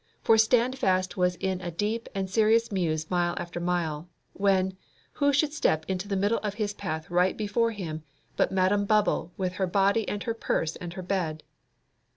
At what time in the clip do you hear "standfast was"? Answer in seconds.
0.35-1.35